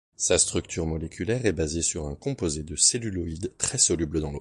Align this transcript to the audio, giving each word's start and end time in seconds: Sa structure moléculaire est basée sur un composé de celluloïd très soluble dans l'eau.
Sa 0.15 0.39
structure 0.39 0.87
moléculaire 0.87 1.45
est 1.45 1.51
basée 1.51 1.83
sur 1.83 2.07
un 2.07 2.15
composé 2.15 2.63
de 2.63 2.75
celluloïd 2.75 3.53
très 3.59 3.77
soluble 3.77 4.19
dans 4.19 4.31
l'eau. 4.31 4.39